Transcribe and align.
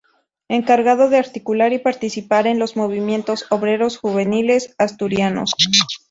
Encargado 0.49 1.09
de 1.09 1.17
articular 1.19 1.73
y 1.73 1.77
participar 1.77 2.47
en 2.47 2.57
los 2.57 2.75
movimientos 2.75 3.45
obreros 3.51 3.97
juveniles 3.99 4.73
asturianos. 4.79 5.53